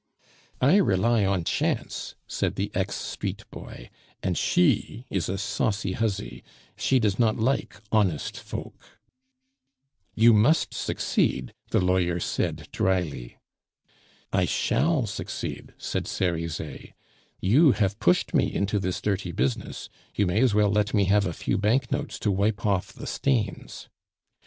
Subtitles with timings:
[0.61, 3.91] "I rely on chance," said the ex street boy,
[4.23, 6.43] "and she is a saucy huzzy;
[6.75, 8.97] she does not like honest folk.
[10.15, 12.17] "You must succeed," said
[16.07, 16.93] Cerizet.
[17.39, 21.27] "You have pushed me into this dirty business; you may as well let me have
[21.27, 23.87] a few banknotes to wipe off the stains."